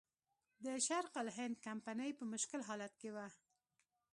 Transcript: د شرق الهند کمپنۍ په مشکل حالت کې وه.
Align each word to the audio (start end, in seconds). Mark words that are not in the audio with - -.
د 0.65 0.67
شرق 0.87 1.13
الهند 1.21 1.55
کمپنۍ 1.67 2.11
په 2.19 2.23
مشکل 2.33 2.61
حالت 2.69 2.93
کې 3.01 3.09
وه. 3.15 3.27